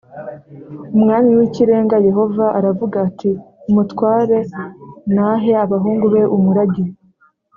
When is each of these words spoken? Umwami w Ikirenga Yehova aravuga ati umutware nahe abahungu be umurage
Umwami 0.95 1.31
w 1.37 1.41
Ikirenga 1.47 1.95
Yehova 2.07 2.45
aravuga 2.57 2.95
ati 3.07 3.31
umutware 3.69 4.37
nahe 5.15 5.51
abahungu 5.65 6.05
be 6.13 6.23
umurage 6.37 6.83